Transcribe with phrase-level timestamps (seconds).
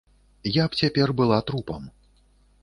[0.55, 1.87] Я б цяпер была трупам.